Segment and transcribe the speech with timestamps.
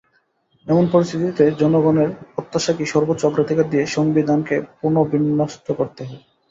[0.67, 6.21] এমন পরিস্থিতিতে জনগণের প্রত্যাশাকেই সর্বোচ্চ অগ্রাধিকার দিয়ে সংবিধানকে পুনর্বিন্যস্ত করতে হয়।